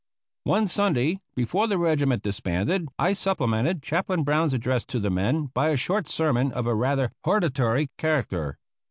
[0.45, 5.69] One Sunday before the regiment disbanded I supplemented Chaplain Brown's address to the men by
[5.69, 8.57] a short sermon of a rather hortatory character.